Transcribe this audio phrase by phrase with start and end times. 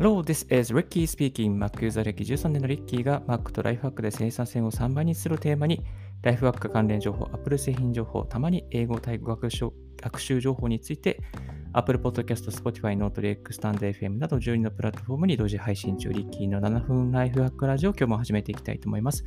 [0.00, 1.58] Hello, this is Ricky speaking.
[1.58, 5.84] Mac ユーザー歴13年のリッキーが Mac とライフハックで生産性を3倍にするテーマに、
[6.22, 11.20] ライフハック関連情報、Apple 製品情報、たまに英語対語学学習情報について、
[11.74, 19.26] Apple Podcast、Spotify、Note、スタンド FM など12のプラットフォームに同時配信中、リッキーの7分ライフハックラジオ、今日も始めていきたいと思います。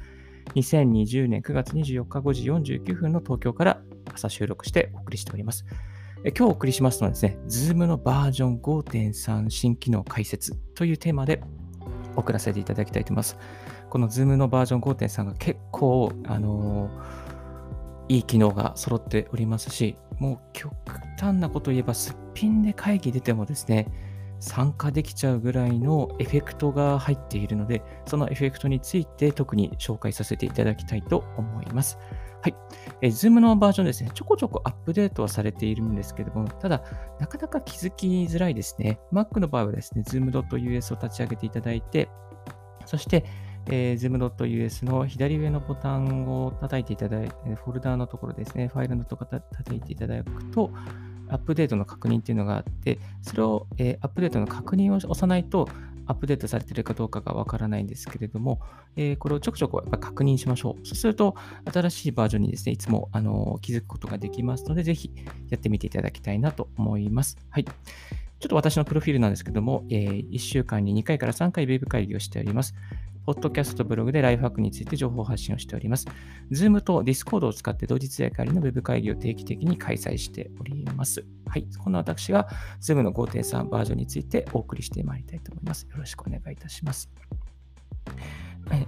[0.56, 3.80] 2020年9月24日5時49分の東京から
[4.12, 5.66] 朝収録してお送りしております。
[6.26, 11.44] 今日お送りしますのはですね、Zoom のバージョン5.3新機能解説というテーマで
[12.16, 13.38] 送らせていただきたいと思います。
[13.90, 20.74] この Zoom のバージョン5.3が結構、あのー、いい機能が揃っておりますし、もう極
[21.20, 23.92] 端なこと言えば、すっぴんで会議出てもですね、
[24.40, 31.98] 参加できちゃうぐらいのエフェクトが入っているので、そのエフェクトについて特に紹介させていただきたいと思います。
[32.44, 32.56] はい。
[33.02, 36.84] えー、Zoom のバージョンですね、ちょこちょこアップデートはされているんですけども、ただ、
[37.18, 39.00] なかなか気づきづらいですね。
[39.14, 42.10] Mac の場合はですね、zoom.us を立ち上げていただいて、
[42.86, 43.24] そして、
[43.68, 50.70] えー、zoom.us の左上のボタンを叩いていただいて、フォルダーのところですね、ファイルのところ叩いていただくと、
[51.30, 55.70] アップデートの確認っていうのがあって、それを、えー、アップデートの確認を押さないと、
[56.06, 58.60] アップデートされているかどうかがわからないんですけれども、
[58.96, 60.86] えー、これをちょくちょくやっぱ確認しましょう。
[60.86, 61.36] そうすると、
[61.72, 65.12] 新しいバージョンにですね、いつもあの気づくことができますので、ぜひ
[65.50, 67.38] やってみていただきたいなと思います。
[67.50, 67.66] はい。
[68.44, 72.76] ちょっと私のプロフィールなんですけども、えー、1週間に2回から3回ウェブ会議をしております。
[73.26, 76.08] ポッドキャストとブログでライフハックについて情報発信をしております。
[76.52, 81.24] Zoom と Discord を使って同日通訳ありの Web 会議を定期的に開催しております。
[81.48, 81.66] はい。
[81.82, 82.50] この私が
[82.82, 85.88] Zoom の5.3バージョンについてお送りしてまいりたいと思います。
[85.90, 87.10] よろしくお願いいたします。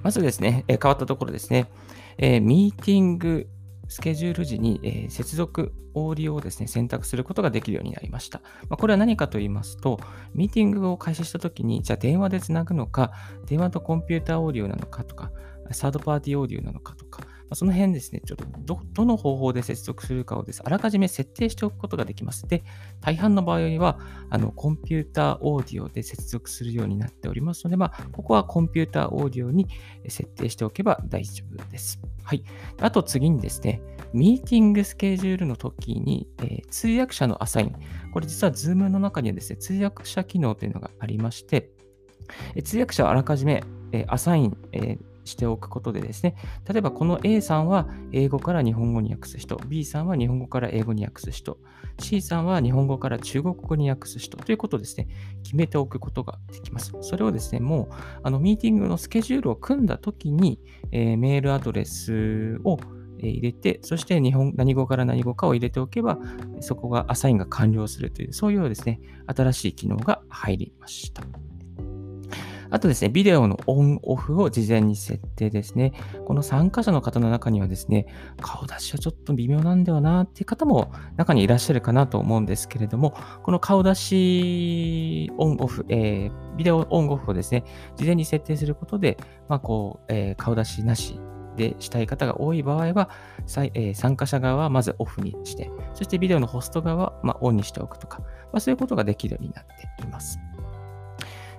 [0.03, 1.67] まずですね、変わったところですね、
[2.17, 3.47] えー、ミーティング
[3.87, 8.41] スケジュール時に、えー、接続、オーディオをですね、選択することができるようになりました。
[8.69, 9.99] まあ、これは何かと言いますと、
[10.33, 13.11] ミーティングを開始したときに、じゃあ電話でつなぐのか、
[13.45, 15.31] 電話とコンピューターオーディオなのかとか、
[15.71, 17.23] サードパーティーオーディオなのかとか、
[17.53, 22.47] その辺ですね、ちょっとどの方法で接続するかをです、あらかじめ設定しておくことができます。
[22.47, 22.63] で、
[23.01, 29.67] 大半の場合は、あのコンピューターオーディオで接続するようになっておりますので、まあ、ここはコンピューターオーディオに
[30.07, 31.99] 設定しておけば大丈夫です。
[32.23, 32.43] はい。
[32.79, 33.81] あと次にですね、
[34.13, 37.75] ミーティングスケジュールの時に、えー、通訳者のアサイン。
[38.11, 41.69] これ実は Zoom の中にはですね、通訳者機能というのがありまして、
[42.63, 43.63] 通訳者はあらかじめ、
[44.07, 46.35] アサイン、えしておくことでですね、
[46.71, 51.57] 例えばこの A さんは英語から日本語に訳す人、B さんは日本語から英語に訳す人、
[51.99, 55.07] C さんは日本語から中国語に訳す人ということをですね、
[55.43, 56.93] 決めておくことができます。
[57.01, 57.93] それをですね、もう
[58.23, 60.59] あのミーティングのスケジュールを組んだときに、
[60.91, 62.77] えー、メールアドレスを
[63.19, 66.19] 入れて、そして日本何語から何語かを入れておけば、
[66.59, 71.23] そこがアサインが完了するという、そういうですね、新しい機能が入りました。
[72.75, 75.93] あとですね、ビデオのオンオフを事前に設定ですね。
[76.25, 78.05] この参加者の方の中にはですね、
[78.41, 87.63] 顔出しはちょっと微妙なんだよなっていう方も中にいらっしゃるかなと思うんですけれども、この顔出しオンオフ、えー、ビデオオンオフをですね、
[87.95, 89.15] 事前に設定することで、
[89.47, 91.17] まあこう、えー、顔出しなし
[91.55, 93.09] でしたい方が多い場合は、
[93.73, 100.37] え、参加者側はまずオフにして、そしてビデオのホスト側は、ま、オンにしておくとか、まあ、そういうことができるようになっています。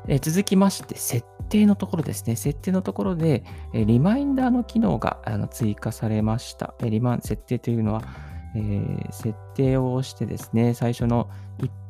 [0.09, 2.37] え、続きまして、設定のところですね。
[2.37, 6.75] 設定のところで、え、リマインダーの機能があの追加されました。
[6.81, 8.03] えー、リマン設定というのは、
[8.55, 11.29] えー、設定をしてですね、最初の、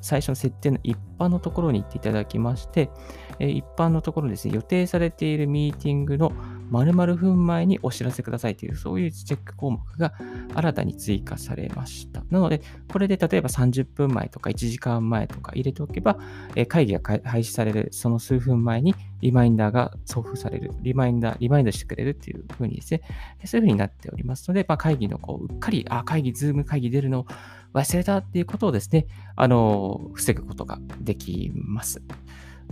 [0.00, 2.90] 最初の設定の一般のところに行っていただきまして、
[3.38, 6.32] え、一般のところですね、予定されているミーティングの
[6.70, 10.12] 〇〇分前にお知らせくださいという、そういうチェック項目が
[10.54, 12.24] 新たに追加されました。
[12.30, 16.18] なので、これで例えば30分前とか1時間前とか入れておけば、
[16.54, 23.02] え会議が廃止されるその数分前にリマインダーが送付される、リマインダー、リマインドしてくれるっていうふうにですね、
[23.44, 27.26] そういうふうになっておりますので、まあ、会議のこう、うっかり、あ、会議、ズーム会議出るのを
[27.74, 29.06] 忘れたっていうことをですね、
[29.36, 32.02] あの、防ぐことができます。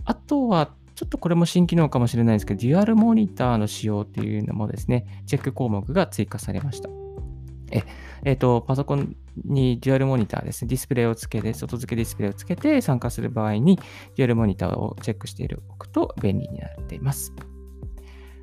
[0.05, 6.89] あとは、ちょっとこれも新機能かもしれないですけど、デュアルモニターの使用っていうのもですね、チェック項目が追加されました。
[7.73, 7.83] え、
[8.25, 13.79] えっ、ー、と、パソコンにデュアルモニターですね、ディスプレイをつけて、外付けディスプレイをつけて参加する場合に、
[14.17, 17.33] デュアルモニターをチェックしておくと便利になっています。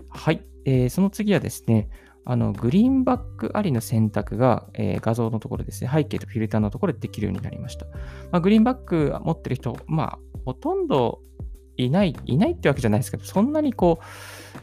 [0.10, 0.44] はい。
[0.66, 1.90] えー、その次はですね、
[2.26, 7.86] あの、グリーンバックありの選択が、えー、画像のところですね、背景とフィルターのところでできるようになりました。
[8.32, 11.22] まあ、グリーンバック持ってる人、まあ、ほとんど
[11.78, 14.06] いない、いないってわけじゃないですけど、そんなにこう、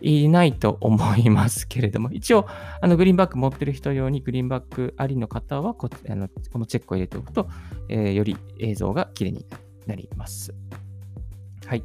[0.00, 2.46] いないと思いますけれども、一応、
[2.80, 7.48] あのグリーンバック持ってる人用にグリーンバックありの方はこあのこのチェックを入れておくと、
[7.88, 9.46] えー、より映像が綺麗に
[9.86, 10.54] なります。
[11.66, 11.82] はい。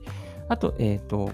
[0.50, 1.32] あと、えっ、ー、と、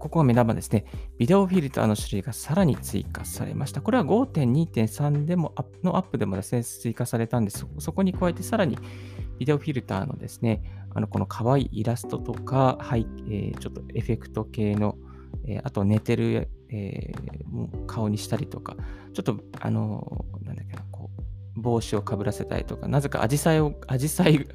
[0.00, 0.86] ここが目玉ですね。
[1.18, 3.82] ビデオフィルターの種類がさらに追加されました。
[3.82, 5.54] これは5.2.3でも
[5.84, 7.66] のアップでもですね、追加されたんです。
[7.78, 8.78] そこに加えてさらに
[9.40, 10.62] ビデオフィルターのですね、
[10.94, 14.98] あのこの可愛いイラストとか、はい、えー、ちょっとエフェクト系の、
[15.46, 18.76] えー、あと寝てる、えー、顔にしたりとか、
[19.14, 21.22] ちょっと、あのなんだっけな、こう、
[21.56, 24.46] 帽子をかぶらせたりとか、なぜかアジサイを、アジサイ、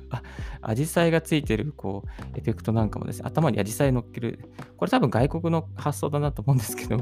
[0.61, 6.99] アジサイがついてる、こう、エフェクトなんかもですね、頭にアジサイ乗っける、これ多分外国の発想だなと思うんですけど、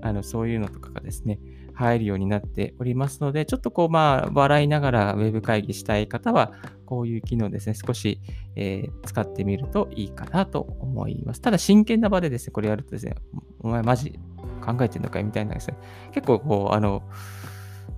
[0.00, 1.38] あの、そういうのとかがですね、
[1.80, 6.52] 入るようになっておりますので、ちょっとこう、まあ、笑いながらウェブ会議したい方は、
[6.84, 8.20] こういう機能ですね、少し、
[8.56, 11.40] えー、使ってみるといいかなと思います。
[11.40, 13.14] ただ、真剣な場でですね、これやるとですね、
[13.60, 14.18] お前マジ
[14.64, 15.76] 考えてんのかいみたいなですね、
[16.12, 17.02] 結構こう、あの、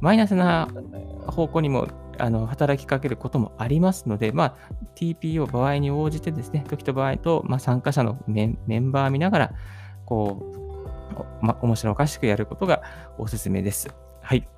[0.00, 0.68] マイナスな
[1.26, 1.88] 方向にも
[2.18, 4.56] あの働きかけることもありますので、まあ、
[4.96, 9.52] TPO 場合に応じてですね、時と場合と、まあ、参加者のメンバー見ながら、
[10.06, 10.61] こう、
[11.40, 12.82] ま、面白おかしくやることが
[13.18, 13.94] おすすめです。
[14.22, 14.48] はい。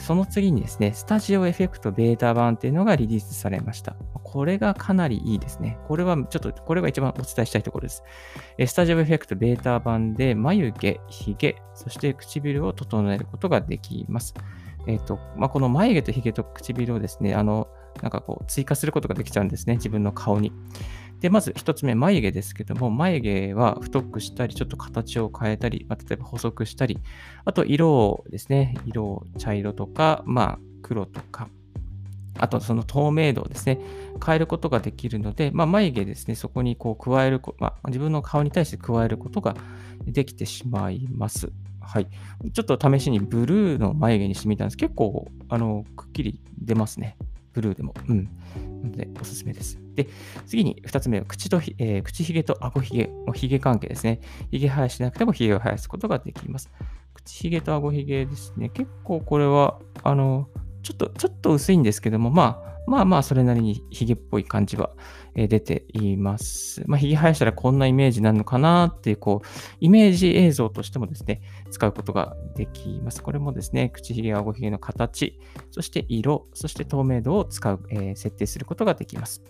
[0.00, 3.94] その次にですね、スタジオエフェクトベータ版っていうのがリリースされました。
[4.22, 5.78] これがかなりいいですね。
[5.86, 8.02] これはちょっと、これが一番お伝えしたいところです。
[8.66, 14.34] スタジオエフェクトベータ版で眉毛、髭、そして唇を整えることができます。
[14.86, 17.68] えっ、ー、と、まあ、この眉毛と髭と唇をですね、あの、
[18.00, 20.52] なんかこう、追加することができちゃうんですね、自分の顔に。
[21.22, 26.98] で、まず一つ目、眉毛ですけども、眉毛は太くしたり、ちょっと形を変えたり、まあ、例えば細くしたり、
[27.44, 31.48] あと色をですね、色を茶色とか、まあ、黒とか、
[32.38, 33.78] あとその透明度をですね、
[34.24, 39.54] 変えることができるので、まあ、眉毛ですね、そこにこう加える、まあ、自分の顔に対して加えることが
[40.04, 41.52] できてしまいます。
[41.80, 42.08] はい。
[42.52, 44.76] ちょっと試しにブルーの眉毛にしてみたんです。
[44.76, 47.16] 結構、あの、くっきり出ますね。
[47.52, 47.94] ブルーでも。
[48.08, 48.28] うん。
[48.82, 49.78] なので、おすすめです。
[49.94, 50.08] で、
[50.46, 54.20] 次に2つ目は、口とひ、えー、口ひげと顎ひげおひげ関係ですね。
[54.50, 56.70] ひげ生やしなくてもひげを生やすことができます。
[57.14, 58.68] 口ひげと顎ひげですね。
[58.70, 60.48] 結構これは、あの、
[60.82, 64.90] ちょっと、ちょっと薄いんですけども、まあ、まあまあ、それなりにヒゲっぽい感じは
[65.34, 66.82] 出ています。
[66.86, 69.46] まあ、ヒゲ生やしたらこんなイメージなのかなっていう、こう、
[69.80, 73.22] イメージ映像としてもですね、使うことができます。
[73.22, 75.38] これもですね、口ひげ、顎ひげの形、
[75.70, 79.42] そして色、そして透明度を使う、えー、設定することができます。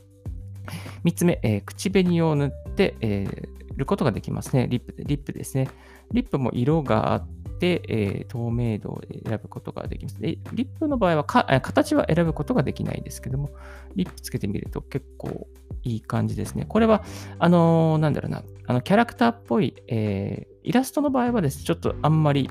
[1.04, 4.66] 3つ目、えー、口紅を塗って、えー、ることができますね。
[4.68, 5.68] リップ、リップですね。
[6.12, 10.20] リップも色があって、えー、透明度を選ぶことができます。
[10.20, 13.50] でリップの場合はか形は選ぶことができないですけども、
[13.94, 15.46] リップつけてみると結構
[15.84, 16.64] いい感じですね。
[16.68, 17.04] これは、
[17.38, 22.50] あのー、なんだろうな、あのキャラクターっぽい、えー、イラストの場合はですね、ちょっとあんまり、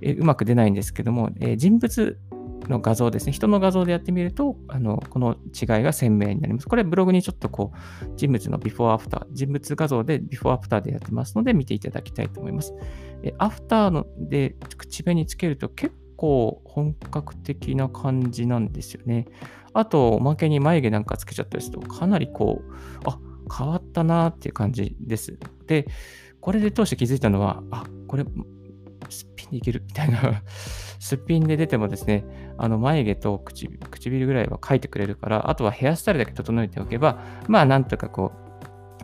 [0.00, 2.18] えうまく出ないんですけども、え人物
[2.68, 6.68] の画像ですね、人の画像でやってみると、あのこの違いが鮮明になります。
[6.68, 12.74] これブログにちょっとこう、人物のビフォーアフター、人物画像でビフォーアフターでやってますので、見ていただきたいと思います。
[13.22, 19.26] えアフターので口紅つけると結構本格的な感じなんですよね。
[19.72, 22.72] あと、おまけに眉毛なんかつけちゃったりすると、かなりこう、
[23.04, 23.18] あ、
[23.56, 25.38] 変わったなっていう感じです。
[25.66, 25.86] で、
[26.40, 28.24] これで通して気づいたのは、あ、これ、
[29.08, 30.42] すっぴんでいけるみたいな
[30.98, 32.24] すっぴんで出てもですね、
[32.58, 38.32] あの眉毛と唇ぐらいは描いてくれるから、あとはヘアスタイルだけ整えておけば、まあなんとかこ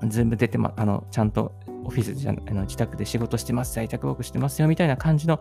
[0.02, 1.52] う、全部出てま、あの、ちゃんと
[1.85, 5.40] オフィスじゃあの自宅で仕事してます、在宅ワークしてますよみたいな感じの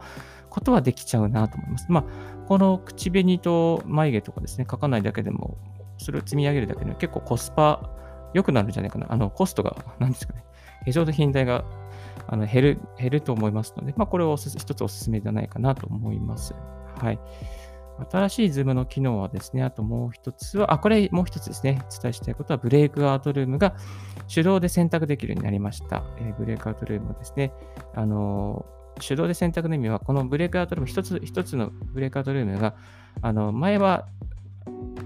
[0.50, 1.86] ことはできちゃうなと思います。
[1.90, 2.04] まあ、
[2.48, 5.58] この口紅と眉毛とかですね、描かないだけでも、
[5.98, 7.90] それを積み上げるだけでも結構コスパ
[8.34, 9.08] 良くなるんじゃないかな。
[9.10, 10.44] あの、コストが、何ですかね、
[10.86, 11.66] 化粧品代が
[12.28, 16.54] あの減る、減ると思いますので、まあ、これは一つおすすめじゃないかなと思います。
[17.00, 17.20] はい。
[18.12, 23.76] 新しい Zoom の機能はですね、あともう一つは、あ、これもう一つですね、お伝えしたいことは、ブレイクアウトルームが
[24.34, 26.04] 手動で選択できるようになりました。
[26.18, 27.54] えー、ブレイクアウトルームはですね、
[27.94, 32.76] あのー、手動で選択の意味は、このブレイクアウトルーム、一つ一つのブレイクアウトルームが、
[33.22, 34.08] あの前は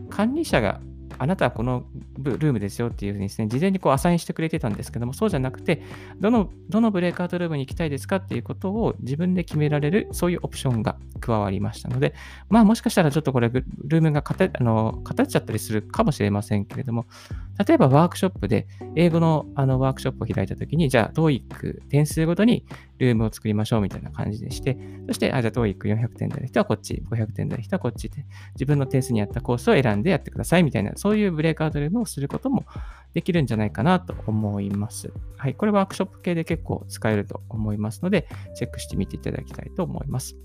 [0.10, 0.80] 管理者が
[1.20, 1.86] あなたはこの
[2.20, 5.82] ルームですよっていうふうにですね、事前にこうアサインしてくれてたんですけども、そうじゃなくて、
[6.20, 12.14] どの、どのブレイクアウトルームに行きたいですかっていうことを自分で決められる、そういうオプションが加わりましたので、
[12.50, 17.06] まあもしかしたらちょっとこれ、ルームが偏あの偏っちゃったりするかもしれませんけれども、
[17.66, 22.66] 例えばワークショップで、英語のあのワークショップを開いたときに、じゃあ、TOEIC 点数ごとに
[23.00, 32.66] ルームを作りましょうみたいな感じでして、そして、あ、じゃあ TOEIC400 点台の人はこっち、500点台の人はこっちで、自分の点数に合ったコースを選んでやってくださいみたいな、そういうブレイクアウトルームをすることも
[33.14, 35.10] できるんじゃないかなと思います。
[35.38, 35.54] はい。
[35.54, 40.36] これワークショップ系で結構使えると思いますので、チェックしてみていただきたいと思います。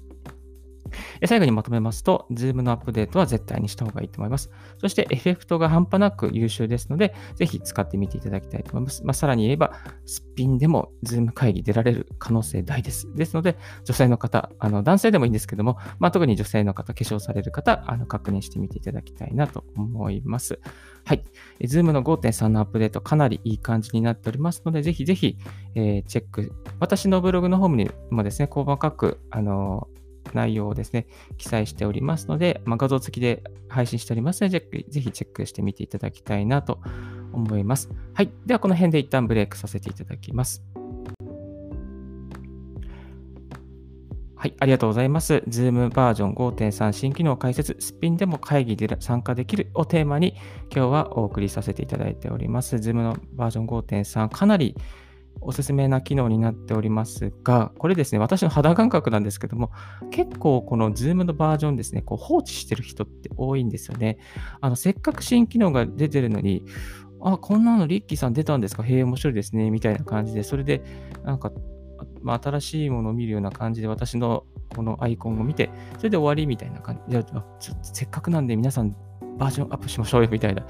[1.27, 4.51] 最後にまとめますと、Zoom のアップデートは絶対にした方がいいと思います。
[4.79, 9.05] そしてエフェクトが半端なく優秀ですので、ぜひ使ってみていただきたいと思います。
[9.05, 9.73] まあ、さらに言えば、
[10.07, 13.13] すっぴんでも Zoom 会議出られる可能性大です。
[13.15, 20.59] ですので、女性の方、あの男性でもいいんですけども、まあ、特に女性の方、化粧される方、あの確認してみていただきたいなと思います。
[21.05, 21.25] はい。
[21.61, 25.37] Zoom の5.3のアップデート、かなりいい感じになっておりますので、ぜひぜひ、
[25.75, 26.53] えー、チェック。
[26.81, 29.89] 私のブログのホームにもですね、細かく、あの
[30.35, 31.07] 内容をですね、
[31.38, 36.81] 記載しておりますので、まあ、画像付きで配信しておりますので、ぜひチェックしてみていただきたいなと
[37.33, 37.91] 思います。
[38.14, 38.31] はい。
[38.47, 40.62] では、この辺で一旦ブレイクさせていただきます。
[44.43, 45.35] はい、ありがとうございます。
[45.47, 50.35] Zoom バージョン5.3新機能解説、スピンでも会議で参加できるをテーマに
[50.75, 52.75] 今日はお送りさせていただいております。
[52.75, 54.76] Zoom のバージョン5.3、かなり
[55.45, 59.71] おすすめな機能になっておりますが、これですね、私の肌感覚なんですけども、
[60.11, 64.19] 結構この Zoom のバージョンですね、こう放置してる人って多いんですよね。
[64.61, 66.65] あのせっかく新機能が出てるのに、
[67.21, 68.83] あ、こんなのリッキーさん出たんですか？
[68.83, 69.71] へえ、面白いですね。
[69.71, 70.83] みたいな感じで、それで、
[71.25, 71.53] なんか、
[72.21, 74.45] まあ、新しいものを見るような感じで、私の
[74.75, 77.13] このアイコンを見て、それで終わりみたいな感じ。
[77.13, 77.25] いや、
[77.83, 78.97] せっかくなんで皆さん
[79.43, 80.63] バージョンアップしましょうよみたいな、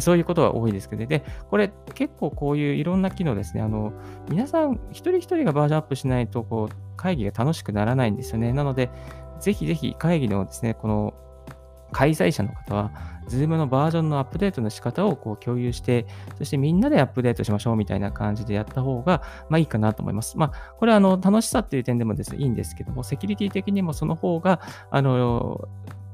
[0.00, 3.92] そういうことが多いですけどね、で、これ結構こういういろんな機能ですね、あの、
[4.28, 8.52] 皆さん一人一人がバージョンアップしないと、こう、会議が楽しくならないんですよね。
[8.52, 8.90] なので、
[9.38, 11.14] ぜひぜひ会議のですね、この
[11.92, 12.90] 開催者の方は、
[13.28, 16.06] Zoom のバージョンのアップデートの仕方をこう共有して、
[16.38, 20.36] そしてみんなでアップデートしましょうみたいな感じでやった方が、まあいいかなと思います。
[20.36, 24.60] まあ、これはあの楽しさっていう点でもですね、いいんですけども、セキュリティ的にもその方が、
[24.90, 25.68] あの、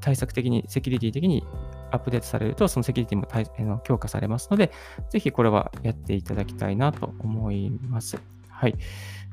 [0.04, 1.42] 対策的に、セキュリティ的に
[1.90, 4.72] アップデートされると、そのセキュリティも対の強化されますので、
[5.10, 8.18] ぜひこれはやっていただきたいなと思います。
[8.48, 8.74] はい。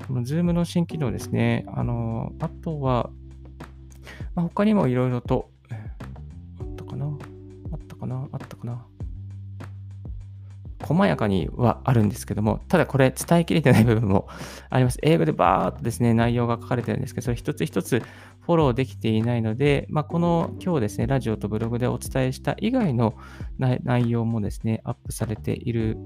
[0.08, 1.66] この Zoom の新機能ですね。
[1.74, 3.10] あの、あとは、
[4.36, 5.50] まあ、他にもいろいろと、
[6.60, 7.06] あったかな？
[7.06, 7.10] あ
[7.76, 8.28] ったかな？
[8.32, 8.86] あったかな？
[10.84, 14.28] 細やかにはあるんですけども、ただこれ伝えきれてない部分も
[14.72, 14.98] あります。
[15.04, 18.02] 英語でバーっとですね、内容が書かれてるんですけど、それ一つ一つ
[18.42, 23.16] フォローできていないので、まあ、この今日ですね、ラジオとブログでお伝えした以外の
[23.60, 25.98] 内容もですね、アップされている、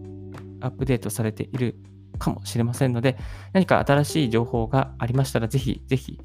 [0.60, 1.76] アップデートされている
[2.20, 3.18] かもしれませんので、
[3.54, 6.20] 何か新しい情報がありましたら、ぜひ、ぜひ、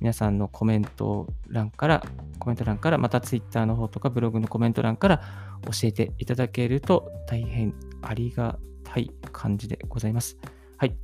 [0.00, 2.04] 皆さんのコメント欄から、
[2.38, 5.22] コメント欄から、また Twitter の方とかブログのコメント欄から
[5.64, 10.36] 教えていただけると大変ありがたい感じでございます。
[10.84, 10.96] はい。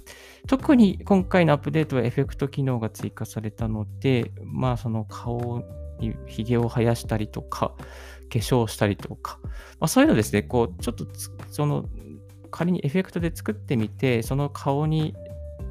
[0.46, 5.64] 特に今回のアップデートはエフェクト機能が追加されたので、まあその顔
[6.00, 9.38] にひげを生やしたりとか、化粧したりとか、
[9.80, 11.06] まあ、そういうのですね、こう、ちょっと
[11.48, 11.88] その
[12.50, 15.14] 仮にエフェクトで作ってみて、その顔に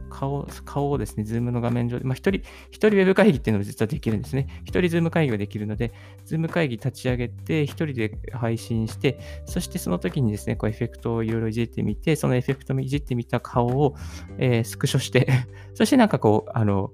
[0.10, 4.48] 顔顔をですね、ズームの画面上で、まあ、一人、一人ウェブ会議っていうのも実はできるんですね。
[4.66, 5.94] 一人ズーム会議ができるので、
[6.26, 13.96] ズーム会議立ち上げて、一人で配信して、そしてその時にですね、こうエフェクトをいろいろいじってみて、そのエフェクトもいじってみた顔を、
[14.38, 15.28] えー、スクショして
[15.74, 16.92] そしてなんかこう、あの、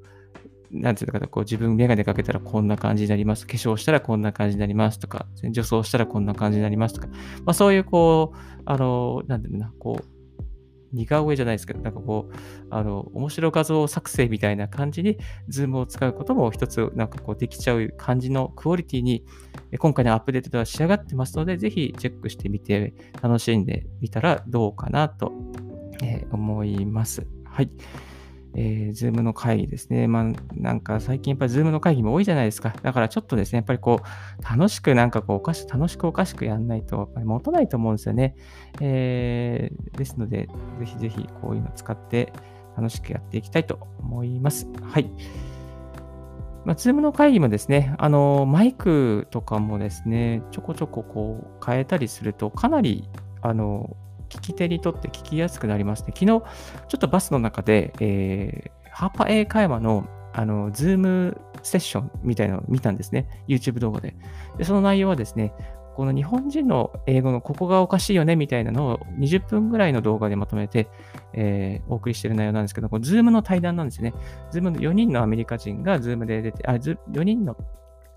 [0.72, 3.48] なんていうのかな、こう自分メガネかけたらこんな感じになります。
[3.48, 7.08] 化粧したらこんな感じになりますとか、女装したらこんな感じになりますとか、
[7.46, 10.15] まあそういうこう、あの、なんていうのかな、こう、
[10.96, 12.36] 似顔絵じゃないですけど、なんかこう、
[12.70, 19.26] あの、面白画像作成みたいな感じに、ズームを使うことも一つ、なんかこう、できちゃう感じのクオリティに、
[19.78, 25.32] 今回のアップデートでは仕上がってますので、ぜひチェックしてみて、楽しんでみたらどうかなと、
[26.02, 27.28] え思います。
[27.46, 27.70] はい。
[28.58, 30.08] えー、ズームの会議ですね。
[30.08, 32.74] まあ、なんか最近やっぱりズームの会議も多いじゃないですか。
[32.82, 38.36] だからちょっとですね、やっぱりこう、楽しくなんかこう、おかし楽しくおかしくやんないと、やっぱり持たないと思うんですよね。
[38.80, 40.48] えー、ですので、
[40.80, 42.32] ぜひぜひこういうの使って
[42.78, 44.68] 楽しくやっていきたいと思います。
[44.82, 45.12] はい。
[46.64, 53.08] まあ、ズームの会議もですね、あの、マイクとかもですね、ちょこちょここう変えたりすると、かなり、
[53.42, 53.96] あの、
[54.36, 56.14] 聞き手にとって聞きやすくなりますね。
[56.16, 56.42] 昨日、ちょ
[56.96, 63.44] っとバスの中で、えー、 Hapa 英会話の、あの、ズームセッションみたいなのを見たんですね。
[63.48, 64.16] YouTube 動画で。
[64.58, 65.54] で、その内容はですね、
[65.96, 70.90] この日本人の英語のここがおかしいよねみたいなのを20分ぐらいの動画でまとめて、
[71.34, 74.14] えー、お送りしている内容なんですけど、こズームの対談なんですね。
[74.52, 77.56] ズームの4人のアメリカ人がズームで出て、あ、4人の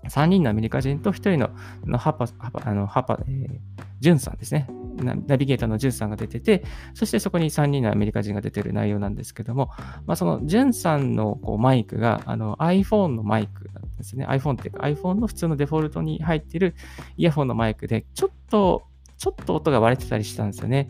[0.09, 1.51] 3人のアメリカ人と1人の
[1.85, 3.59] の Hapa、Hapa、あの、 Hapa、えー、
[4.01, 4.69] ジュンさんですね。
[5.03, 6.63] ナビゲーターのジュンさんが出てて、
[6.93, 9.71] そしてそこに3人のアメリカ人が出てる内容なんですけども、
[10.05, 14.25] まあ、そのジュンさんのこうマイクがあの iPhone のマイクなんですね。
[14.27, 16.75] iPhone っていうか iPhone の普通のデフォルトに入ってる
[17.17, 18.83] イヤホンのマイクで、ちょっと、
[19.17, 20.89] ちょっと音が割れてたりしたんですよね。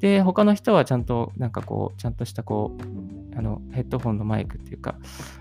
[0.00, 4.96] で、他の人はちゃんと、なんかこう、ちゃんとしたこう、あのヘッドホンのマイクっていうか、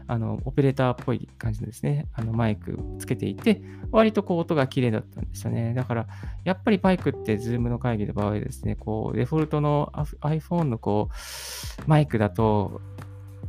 [0.07, 5.73] あのオペレーターっぽい感じのですね、あのマイクつけていて、割とこう音が綺麗だったんですよね。
[5.73, 6.07] だから、
[6.45, 9.91] やっぱりマイクって Zoom の会議の場合ですね、こうデフォルトの
[10.21, 12.79] iPhone のこうマイクだと、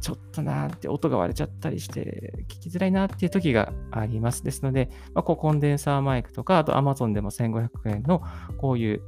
[0.01, 4.43] ちょっとなーって音が割れちゃったりして聞きづらいなっていう時があります。
[4.43, 8.23] ですので、まあ、こうコンデンサーマイクとか、あと Amazon でも1500円の
[8.59, 9.03] こういう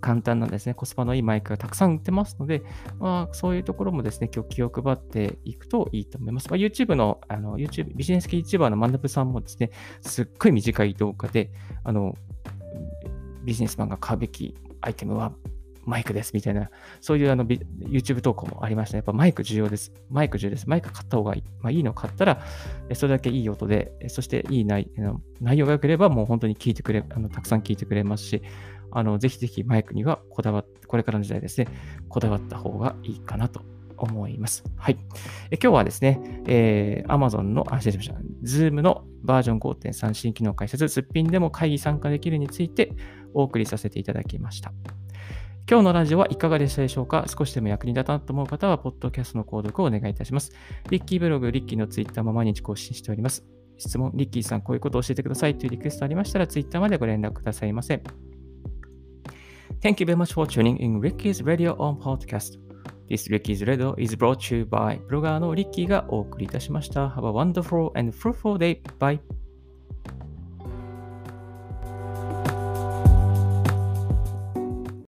[0.00, 2.62] 簡単なですね、コスパのいいマイクがたくさん売ってますので、
[2.98, 6.48] まあ、そういうところもですね、今日気を配っていくといいと思います。
[6.48, 11.50] まあ、YouTube の、あの、YouTube、ビジネス系 YouTuber のマンダブさんもですね、すっごい短い動画で、
[11.84, 12.14] あの、
[13.44, 15.32] ビジネスマンが買うべきアイテムは
[15.86, 16.68] マイクですみたいな、
[17.00, 18.96] そういうあの YouTube 投稿もありました。
[18.96, 19.92] やっぱマイク重要です。
[20.10, 20.68] マイク重要です。
[20.68, 21.44] マイク買った方がいい。
[21.60, 22.42] まあ、いいの買ったら、
[22.94, 24.90] それだけいい音で、そしていい内
[25.40, 28.42] 内容が良ければ、もう本当に聞いてくれ、あのたくさん聞いてくれますし、
[28.98, 31.68] あのぜひぜひマイクにはこだわって、これからの時代ですね、
[32.08, 33.60] こだわった方がいいかなと
[33.98, 34.64] 思います。
[34.76, 34.96] はい。
[35.50, 38.20] え今日はですね、えー、Amazon の、あ、失礼しました。
[38.42, 42.92] Zoom のバージョン5.3新機能解説、すっぴんでも会議参加できるについて
[43.34, 44.72] お送りさせていただきました。
[45.68, 47.26] 今日のラジオはいかがでしたでしょうか？
[47.26, 50.52] 少しでも役に立たなと思う方は、ポッドキャストの購読をお願いいたします。
[50.88, 53.44] リッキーブログ、リッキーのツイッターも毎日更新しております。
[53.78, 58.02] 質問、リッキーさん、こういうことを教えてくださいというリクエストありましたら、ツイッターまでご連絡くださいませ。
[59.81, 62.57] Thank you very much for tuning in Ricky's Radio on Podcast.
[63.09, 67.07] This Ricky's Radio is brought to you by ブロガーのリッキーがお送りいたしました。
[67.09, 68.81] Have a wonderful and fruitful day.
[68.99, 69.19] Bye.